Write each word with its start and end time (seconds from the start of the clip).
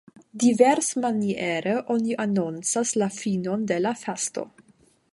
Diversmaniere 0.43 1.75
oni 1.97 2.17
anoncas 2.25 2.97
la 3.03 3.13
finon 3.21 3.71
de 3.73 3.81
la 3.89 3.97
fasto. 4.07 4.49